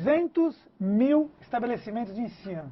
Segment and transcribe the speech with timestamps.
[0.00, 2.70] 200 mil estabelecimentos de ensino,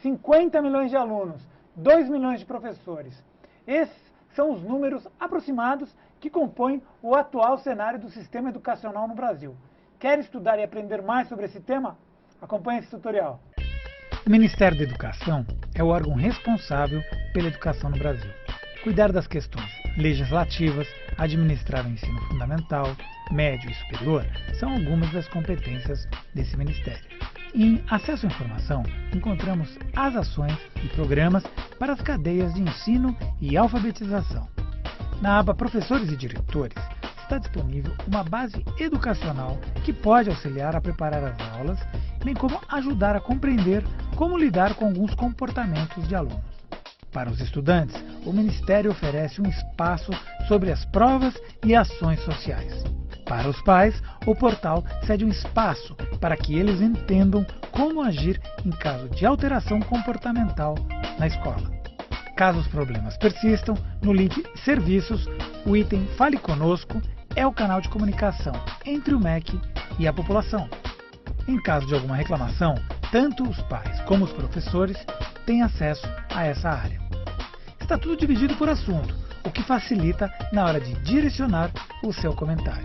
[0.00, 1.42] 50 milhões de alunos,
[1.74, 3.22] 2 milhões de professores.
[3.66, 3.96] Esses
[4.34, 9.56] são os números aproximados que compõem o atual cenário do sistema educacional no Brasil.
[9.98, 11.98] Quer estudar e aprender mais sobre esse tema?
[12.40, 13.40] Acompanhe esse tutorial.
[14.24, 17.00] O Ministério da Educação é o órgão responsável
[17.32, 18.30] pela educação no Brasil.
[18.84, 22.96] Cuidar das questões legislativas, administrar o ensino fundamental,
[23.30, 24.26] médio e superior
[24.58, 27.04] são algumas das competências desse ministério.
[27.54, 28.82] Em Acesso à Informação,
[29.14, 31.42] encontramos as ações e programas
[31.78, 34.48] para as cadeias de ensino e alfabetização.
[35.20, 36.76] Na aba Professores e Diretores,
[37.28, 41.78] está disponível uma base educacional que pode auxiliar a preparar as aulas,
[42.24, 43.84] bem como ajudar a compreender
[44.16, 46.47] como lidar com alguns comportamentos de alunos.
[47.12, 50.12] Para os estudantes, o Ministério oferece um espaço
[50.46, 52.84] sobre as provas e ações sociais.
[53.24, 58.70] Para os pais, o portal cede um espaço para que eles entendam como agir em
[58.70, 60.74] caso de alteração comportamental
[61.18, 61.70] na escola.
[62.36, 65.26] Caso os problemas persistam, no link Serviços,
[65.66, 67.02] o item Fale Conosco
[67.34, 68.52] é o canal de comunicação
[68.86, 69.60] entre o MEC
[69.98, 70.68] e a população.
[71.46, 72.74] Em caso de alguma reclamação,
[73.10, 74.96] tanto os pais como os professores
[75.44, 77.07] têm acesso a essa área.
[77.88, 81.72] Está tudo dividido por assunto, o que facilita na hora de direcionar
[82.02, 82.84] o seu comentário.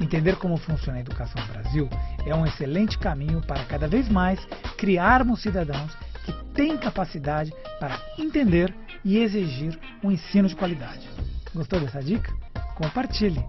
[0.00, 1.90] Entender como funciona a educação no Brasil
[2.24, 4.38] é um excelente caminho para cada vez mais
[4.78, 5.92] criarmos cidadãos
[6.24, 8.72] que têm capacidade para entender
[9.04, 11.04] e exigir um ensino de qualidade.
[11.52, 12.32] Gostou dessa dica?
[12.76, 13.44] Compartilhe!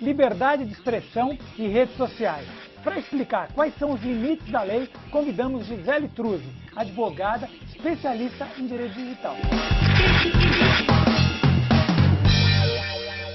[0.00, 2.65] Liberdade de expressão e redes sociais.
[2.86, 8.94] Para explicar quais são os limites da lei, convidamos Gisele Truzzi, advogada especialista em direito
[8.94, 9.34] digital.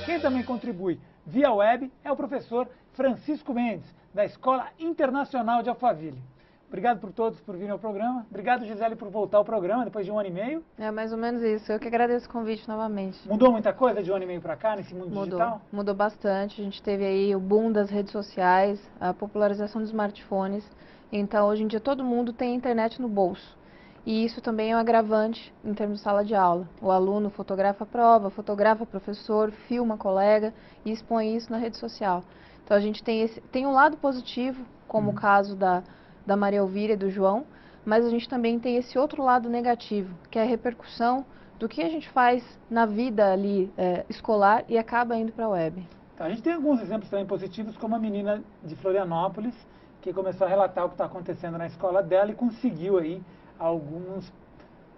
[0.06, 6.24] Quem também contribui via web é o professor Francisco Mendes, da Escola Internacional de Alphaville.
[6.72, 8.26] Obrigado por todos por virem ao programa.
[8.30, 10.64] Obrigado, Gisele, por voltar ao programa depois de um ano e meio.
[10.80, 11.70] É mais ou menos isso.
[11.70, 13.20] Eu que agradeço o convite novamente.
[13.28, 15.26] Mudou muita coisa de um ano e meio para cá nesse mundo Mudou.
[15.26, 15.62] digital?
[15.70, 16.62] Mudou bastante.
[16.62, 20.64] A gente teve aí o boom das redes sociais, a popularização dos smartphones.
[21.12, 23.58] Então, hoje em dia, todo mundo tem internet no bolso.
[24.06, 26.66] E isso também é um agravante em termos de sala de aula.
[26.82, 30.54] O aluno fotografa a prova, fotografa o professor, filma colega
[30.86, 32.24] e expõe isso na rede social.
[32.64, 35.14] Então, a gente tem, esse, tem um lado positivo, como Uhum.
[35.14, 35.84] o caso da
[36.26, 37.46] da Maria Elvira e do João,
[37.86, 41.26] mas a gente também tem esse outro lado negativo, que é a repercussão
[41.60, 45.50] do que a gente faz na vida ali é, escolar e acaba indo para a
[45.50, 45.88] web.
[46.16, 49.56] Então, a gente tem alguns exemplos também positivos, como a menina de Florianópolis,
[50.02, 53.22] que começou a relatar o que está acontecendo na escola dela e conseguiu aí
[53.60, 54.32] alguns,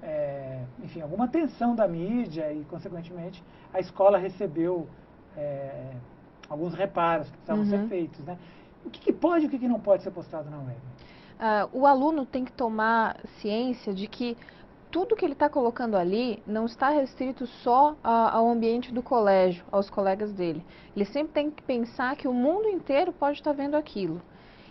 [0.02, 4.88] é, enfim, alguma atenção da mídia e, consequentemente, a escola recebeu
[5.38, 5.92] é,
[6.50, 7.88] alguns reparos que precisavam ser Uhum.
[7.88, 8.38] feitos, né?
[8.86, 10.78] O que, que pode e o que, que não pode ser postado na web?
[11.40, 14.38] Ah, o aluno tem que tomar ciência de que
[14.92, 19.64] tudo que ele está colocando ali não está restrito só a- ao ambiente do colégio,
[19.72, 20.64] aos colegas dele.
[20.96, 24.22] Ele sempre tem que pensar que o mundo inteiro pode estar vendo aquilo.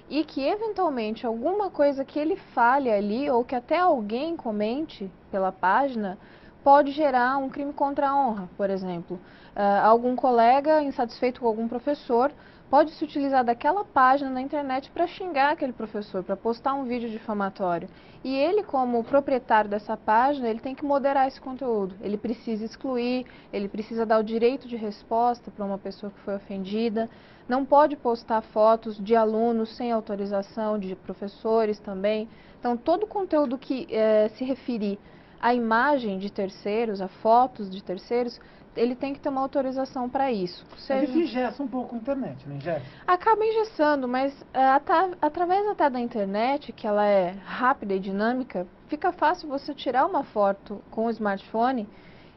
[0.08, 5.50] E que, eventualmente, alguma coisa que ele fale ali, ou que até alguém comente pela
[5.50, 6.18] página,
[6.62, 9.18] pode gerar um crime contra a honra, por exemplo.
[9.56, 12.30] Ah, algum colega insatisfeito com algum professor
[12.72, 17.10] pode se utilizar daquela página na internet para xingar aquele professor, para postar um vídeo
[17.10, 17.87] difamatório.
[18.25, 21.94] E ele, como proprietário dessa página, ele tem que moderar esse conteúdo.
[22.00, 26.34] Ele precisa excluir, ele precisa dar o direito de resposta para uma pessoa que foi
[26.37, 27.10] ofendida.
[27.47, 32.27] Não pode postar fotos de alunos sem autorização, de professores também.
[32.59, 34.99] Então, todo conteúdo que eh, se referir
[35.42, 38.38] à imagem de terceiros, a fotos de terceiros,
[38.76, 40.64] ele tem que ter uma autorização para isso.
[40.70, 42.82] Mas Seja- isso ingessa um pouco a internet, não ingessa?
[43.06, 48.66] Acaba engessando, mas é, ata- através até da internet, que ela é rápida e dinâmica,
[48.86, 51.86] fica fácil você tirar uma foto com o smartphone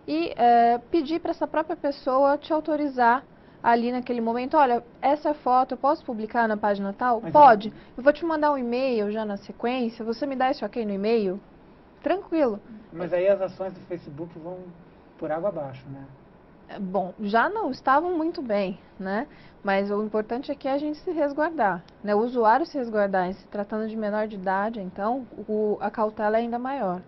[0.07, 3.23] e é, pedir para essa própria pessoa te autorizar
[3.63, 7.21] ali naquele momento, olha, essa foto eu posso publicar na página tal?
[7.21, 7.73] Mas Pode.
[7.97, 10.91] Eu vou te mandar um e-mail já na sequência, você me dá esse ok no
[10.93, 11.39] e-mail?
[12.05, 12.59] Tranquilo.
[12.93, 14.59] Mas aí as ações do Facebook vão
[15.17, 16.05] por água abaixo, né?
[16.69, 19.25] É, Bom, já não estavam muito bem, né?
[19.63, 22.13] Mas o importante aqui é a gente se resguardar, né?
[22.13, 26.37] O usuário se resguardar, e se tratando de menor de idade, então o- a cautela
[26.37, 27.01] é ainda maior.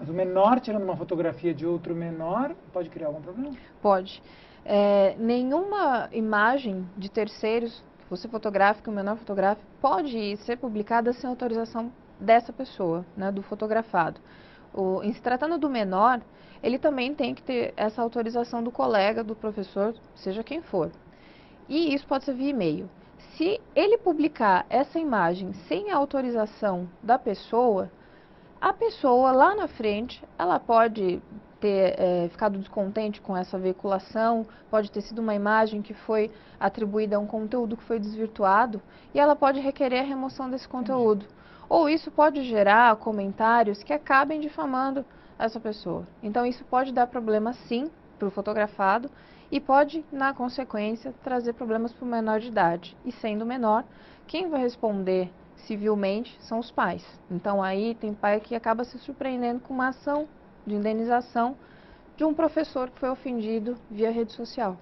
[0.00, 3.56] Mas o menor tirando uma fotografia de outro menor pode criar algum problema?
[3.80, 4.20] Pode.
[4.64, 11.92] É, nenhuma imagem de terceiros, você fotográfica, o menor fotográfico, pode ser publicada sem autorização
[12.20, 14.20] dessa pessoa, né, do fotografado.
[14.72, 16.20] O, em se tratando do menor,
[16.62, 20.90] ele também tem que ter essa autorização do colega, do professor, seja quem for.
[21.68, 22.88] e isso pode ser via e-mail.
[23.36, 27.90] Se ele publicar essa imagem sem a autorização da pessoa,
[28.60, 31.22] a pessoa lá na frente, ela pode
[31.60, 37.16] ter é, ficado descontente com essa veiculação, pode ter sido uma imagem que foi atribuída
[37.16, 38.80] a um conteúdo que foi desvirtuado
[39.14, 41.26] e ela pode requerer a remoção desse conteúdo.
[41.70, 45.04] Ou isso pode gerar comentários que acabem difamando
[45.38, 46.04] essa pessoa.
[46.20, 47.88] Então isso pode dar problema sim
[48.18, 49.08] para o fotografado
[49.52, 52.96] e pode, na consequência, trazer problemas para o menor de idade.
[53.04, 53.84] E sendo menor,
[54.26, 57.06] quem vai responder civilmente são os pais.
[57.30, 60.26] Então aí tem pai que acaba se surpreendendo com uma ação
[60.66, 61.56] de indenização
[62.16, 64.76] de um professor que foi ofendido via rede social.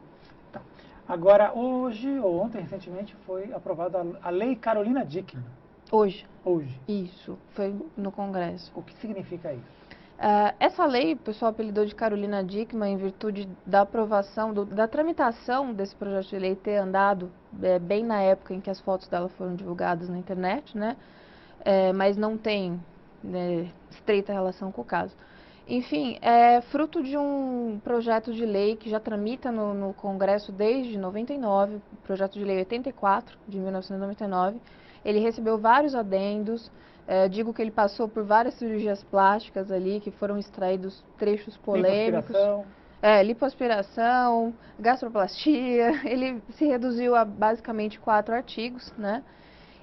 [1.06, 5.44] Agora, hoje ou ontem, recentemente, foi aprovada a Lei Carolina Dickman.
[5.90, 6.26] Hoje.
[6.44, 6.81] Hoje.
[6.87, 8.70] Isso, foi no Congresso.
[8.75, 9.79] O que significa isso?
[10.19, 14.88] Uh, essa lei, o pessoal apelidou de Carolina Dickman, em virtude da aprovação, do, da
[14.88, 17.31] tramitação desse projeto de lei ter andado
[17.62, 20.96] é, bem na época em que as fotos dela foram divulgadas na internet, né?
[21.64, 22.81] É, mas não tem
[23.23, 25.14] né, estreita relação com o caso.
[25.69, 30.97] Enfim, é fruto de um projeto de lei que já tramita no, no Congresso desde
[30.97, 34.59] 99, o projeto de lei 84 de 1999.
[35.05, 36.73] Ele recebeu vários adendos,
[37.06, 42.29] é, digo que ele passou por várias cirurgias plásticas ali, que foram extraídos trechos polêmicos.
[42.29, 42.65] Lipoaspiração.
[43.03, 46.00] É, lipoaspiração, gastroplastia.
[46.09, 49.23] Ele se reduziu a basicamente quatro artigos, né?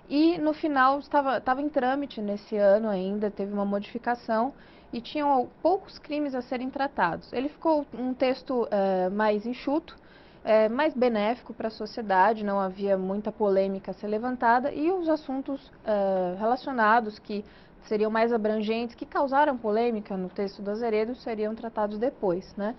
[0.09, 4.53] E no final estava, estava em trâmite nesse ano ainda, teve uma modificação
[4.91, 7.31] e tinham poucos crimes a serem tratados.
[7.33, 9.95] Ele ficou um texto é, mais enxuto,
[10.43, 15.09] é, mais benéfico para a sociedade, não havia muita polêmica a ser levantada e os
[15.09, 17.43] assuntos é, relacionados que
[17.87, 22.75] seriam mais abrangentes, que causaram polêmica no texto do Azeredo, seriam tratados depois, né?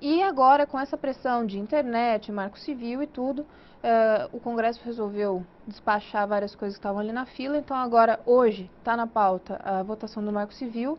[0.00, 3.46] E agora, com essa pressão de internet, marco civil e tudo,
[3.82, 7.56] é, o Congresso resolveu despachar várias coisas que estavam ali na fila.
[7.56, 10.98] Então, agora, hoje, está na pauta a votação do marco civil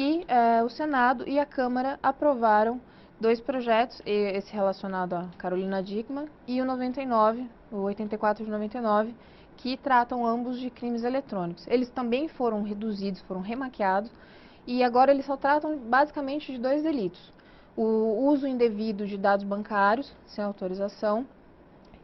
[0.00, 2.80] e é, o Senado e a Câmara aprovaram
[3.20, 9.12] dois projetos, esse relacionado a Carolina Dickman e o 99, o 84 de 99,
[9.56, 11.66] que tratam ambos de crimes eletrônicos.
[11.66, 14.08] Eles também foram reduzidos, foram remaqueados,
[14.64, 17.32] e agora eles só tratam basicamente de dois delitos.
[17.76, 21.26] O uso indevido de dados bancários, sem autorização,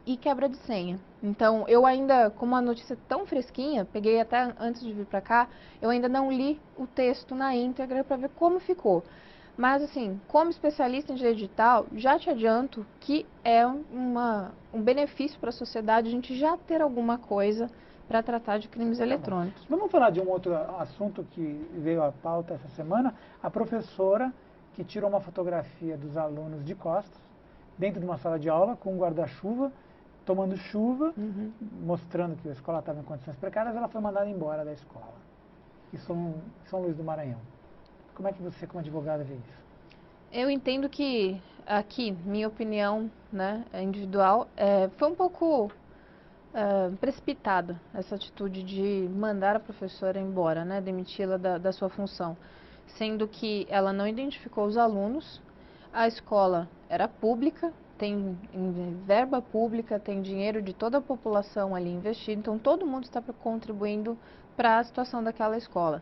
[0.05, 0.99] e quebra de senha.
[1.21, 5.21] Então, eu ainda, como a notícia é tão fresquinha, peguei até antes de vir para
[5.21, 5.47] cá,
[5.81, 9.03] eu ainda não li o texto na íntegra para ver como ficou.
[9.57, 15.39] Mas, assim, como especialista em direito digital, já te adianto que é uma, um benefício
[15.39, 17.69] para a sociedade a gente já ter alguma coisa
[18.07, 19.65] para tratar de crimes tá eletrônicos.
[19.69, 23.15] Vamos falar de um outro assunto que veio à pauta essa semana.
[23.41, 24.31] A professora
[24.73, 27.17] que tirou uma fotografia dos alunos de costas,
[27.77, 29.71] dentro de uma sala de aula, com um guarda-chuva,
[30.25, 31.51] tomando chuva, uhum.
[31.83, 35.13] mostrando que a escola estava em condições precárias, ela foi mandada embora da escola.
[35.93, 36.33] Isso em
[36.69, 37.39] São Luís do Maranhão.
[38.15, 39.65] Como é que você, como advogada, vê isso?
[40.31, 45.71] Eu entendo que aqui, minha opinião né, individual, é, foi um pouco
[46.53, 52.35] é, precipitada essa atitude de mandar a professora embora, né, demiti-la da, da sua função,
[52.97, 55.41] sendo que ela não identificou os alunos,
[55.93, 58.37] a escola era pública, tem
[59.05, 64.17] verba pública, tem dinheiro de toda a população ali investido, então todo mundo está contribuindo
[64.55, 66.01] para a situação daquela escola.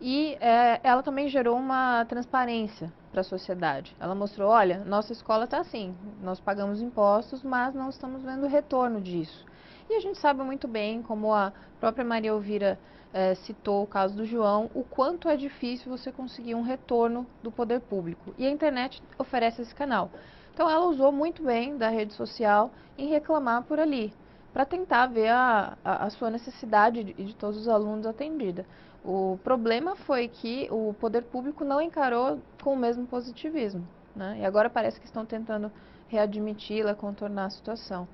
[0.00, 3.96] E é, ela também gerou uma transparência para a sociedade.
[4.00, 9.00] Ela mostrou, olha, nossa escola está assim, nós pagamos impostos, mas não estamos vendo retorno
[9.00, 9.46] disso.
[9.88, 12.78] E a gente sabe muito bem, como a própria Maria Elvira
[13.12, 17.50] é, citou o caso do João, o quanto é difícil você conseguir um retorno do
[17.50, 18.34] poder público.
[18.36, 20.10] E a internet oferece esse canal.
[20.54, 24.14] Então ela usou muito bem da rede social em reclamar por ali,
[24.52, 28.64] para tentar ver a, a, a, sua necessidade de, de todos os alunos atendida.
[29.04, 33.84] O problema foi que o poder público não encarou com o mesmo positivismo.
[34.14, 34.38] Né?
[34.40, 35.72] E agora parece que estão tentando
[36.08, 38.06] readmiti-la, contornar a situação.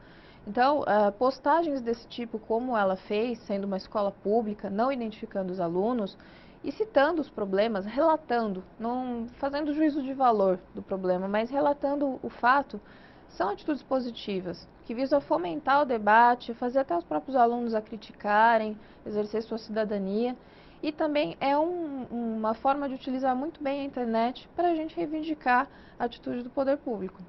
[0.46, 5.60] Então, uh, postagens desse tipo, como ela fez, sendo uma escola pública, não identificando os
[5.60, 6.16] alunos
[6.62, 12.28] e citando os problemas, relatando, não fazendo juízo de valor do problema, mas relatando o
[12.28, 12.80] fato,
[13.28, 18.76] são atitudes positivas, que visam fomentar o debate, fazer até os próprios alunos a criticarem,
[19.06, 20.36] exercer sua cidadania
[20.82, 24.96] e também é um, uma forma de utilizar muito bem a internet para a gente
[24.96, 27.20] reivindicar a atitude do poder público.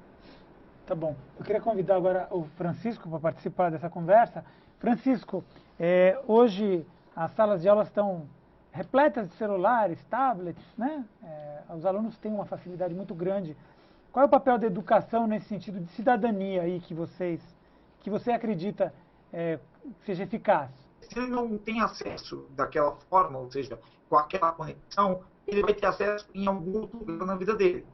[0.86, 1.14] Tá bom.
[1.38, 4.44] Eu queria convidar agora o Francisco para participar dessa conversa.
[4.78, 5.44] Francisco,
[5.78, 6.84] é, hoje
[7.14, 8.26] as salas de aula estão
[8.72, 11.04] repletas de celulares, tablets, né?
[11.22, 13.56] É, os alunos têm uma facilidade muito grande.
[14.10, 17.40] Qual é o papel da educação nesse sentido de cidadania aí que vocês
[18.00, 18.92] que você acredita
[19.32, 19.58] é,
[20.04, 20.70] seja eficaz?
[21.00, 25.86] Se ele não tem acesso daquela forma, ou seja, com aquela conexão, ele vai ter
[25.86, 27.86] acesso em algum outro lugar na vida dele.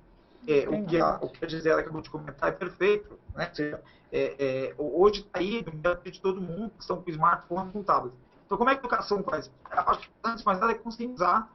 [0.46, 3.18] É, o, que a, o que a Gisela acabou de comentar é perfeito.
[3.34, 3.46] Né?
[3.48, 7.10] Ou seja, é, é, hoje está aí no meio de todo mundo que estão com
[7.10, 8.14] smartphone com tablet.
[8.48, 9.50] Então, como é que a educação faz?
[9.70, 11.50] Acho que, antes de mais nada, é conscientizar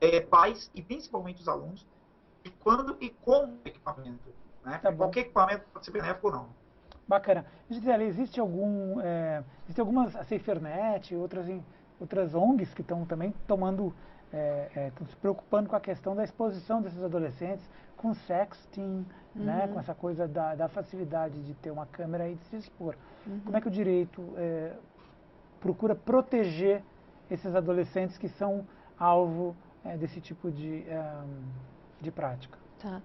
[0.00, 1.86] é, pais e principalmente os alunos
[2.42, 4.30] de quando e como o equipamento.
[4.64, 4.80] Né?
[4.82, 6.48] Tá Qualquer equipamento pode ser benéfico ou não.
[7.06, 7.44] Bacana.
[7.68, 11.46] Gisele, existe algum, é, existe algumas, a SaferNet, outras,
[12.00, 13.94] outras ONGs que estão também tomando,
[14.32, 19.36] é, é, estão se preocupando com a questão da exposição desses adolescentes com sexting, né,
[19.36, 19.44] uhum.
[19.44, 22.96] né, com essa coisa da, da, facilidade de ter uma câmera e de se expor.
[23.26, 23.40] Uhum.
[23.40, 24.72] Como é que o direito é,
[25.60, 26.82] procura proteger
[27.30, 28.66] esses adolescentes que são
[28.98, 31.12] alvo é, desse tipo de, é,
[32.00, 32.58] de prática?
[32.80, 33.00] Tá.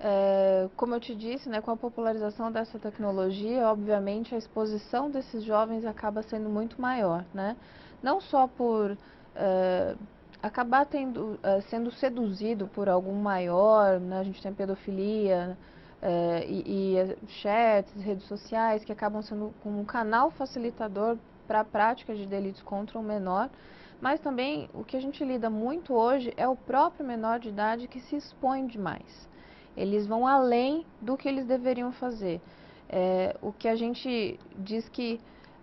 [0.00, 5.42] É, como eu te disse, né, com a popularização dessa tecnologia, obviamente a exposição desses
[5.42, 7.56] jovens acaba sendo muito maior, né?
[8.00, 8.96] Não só por
[9.34, 9.96] é,
[10.42, 14.20] acabar tendo, é, sendo seduzido por algum maior, né?
[14.20, 15.58] a gente tem pedofilia
[16.00, 21.16] é, e, e chats, redes sociais que acabam sendo um canal facilitador
[21.48, 23.50] para a prática de delitos contra o menor,
[24.00, 27.88] mas também o que a gente lida muito hoje é o próprio menor de idade
[27.88, 29.28] que se expõe demais.
[29.76, 32.40] Eles vão além do que eles deveriam fazer.
[32.88, 35.20] É, o que a gente diz que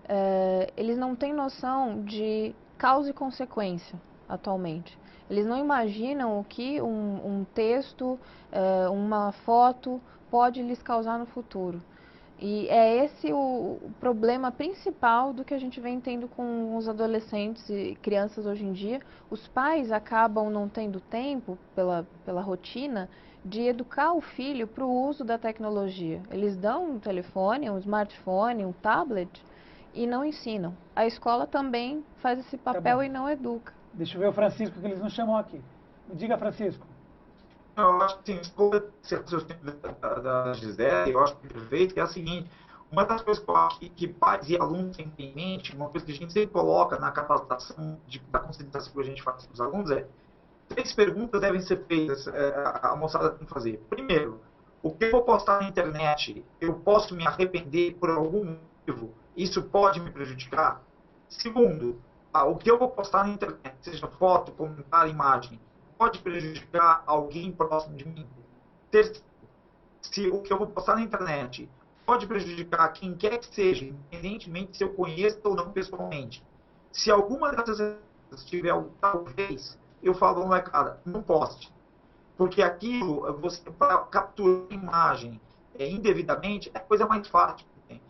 [0.08, 4.98] é, eles não têm noção de causa e consequência atualmente.
[5.30, 8.20] Eles não imaginam o que um, um texto,
[8.52, 11.82] é, uma foto pode lhes causar no futuro.
[12.38, 17.68] E é esse o, problema principal do que a gente vem tendo com os adolescentes
[17.70, 19.00] e crianças hoje em dia.
[19.30, 23.10] Os pais acabam não tendo tempo, pela, pela rotina,
[23.44, 26.22] de educar o filho para o uso da tecnologia.
[26.30, 29.30] Eles dão um telefone, um smartphone, um tablet
[29.94, 30.76] e não ensinam.
[30.96, 33.74] A escola também faz esse tá papel tá e não educa.
[33.94, 35.62] Deixa eu ver o Francisco que eles não chamam aqui.
[36.14, 36.86] Diga, Francisco.
[37.78, 38.54] Eu acho que sim,
[40.02, 42.50] da, da Gisele, eu acho que perfeito, é a seguinte,
[42.92, 43.44] uma das coisas
[43.78, 46.98] que, que pais e alunos têm em mente, uma coisa que a gente sempre coloca
[46.98, 50.08] na capacitação de, da conscientização que a gente faz para os alunos é
[50.70, 53.78] três perguntas devem ser feitas, é, a moçada tem que fazer.
[53.90, 54.42] Primeiro,
[54.82, 59.14] o que eu vou postar na internet, eu posso me arrepender por algum motivo?
[59.36, 60.82] Isso pode me prejudicar?
[61.28, 62.02] Segundo,
[62.34, 65.60] ah, o que eu vou postar na internet, seja foto, comentário, imagem,
[65.98, 68.28] pode prejudicar alguém próximo de mim?
[68.92, 69.24] Terceiro,
[70.02, 71.70] se o que eu vou postar na internet
[72.06, 76.44] pode prejudicar quem quer que seja, independentemente se eu conheço ou não pessoalmente.
[76.92, 77.98] Se alguma dessas
[78.46, 81.74] tiver talvez eu falo, não é cara, não poste.
[82.38, 85.42] Porque aquilo, você, para capturar a imagem
[85.78, 88.02] é, indevidamente, é a coisa mais fácil que tem.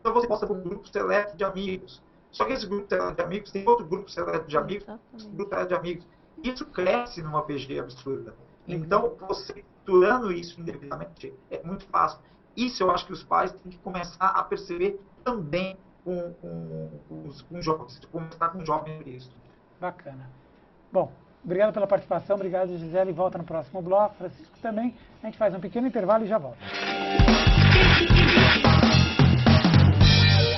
[0.00, 2.02] Então você posta para um grupo seleto de amigos.
[2.30, 4.86] Só que esse grupo seleto de amigos tem outro grupo seleto de amigos,
[5.34, 6.06] grupo seleto de amigos.
[6.48, 8.34] Isso cresce numa PG absurda.
[8.66, 12.18] Então, você capturando isso indevidamente é muito fácil.
[12.56, 17.28] Isso eu acho que os pais têm que começar a perceber também com, com, com
[17.28, 19.30] os com jovens, começar com jovens isso.
[19.80, 20.28] Bacana.
[20.92, 21.12] Bom,
[21.44, 24.16] obrigado pela participação, obrigado Gisele, volta no próximo bloco.
[24.16, 24.94] Francisco também.
[25.22, 26.58] A gente faz um pequeno intervalo e já volta.